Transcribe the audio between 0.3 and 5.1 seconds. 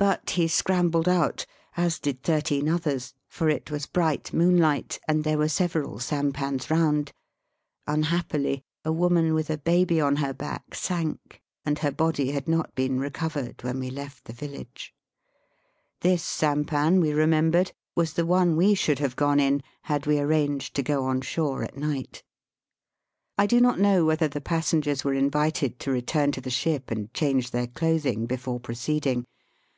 he scrambled out, as did thirteen others, for it was bright moonUght,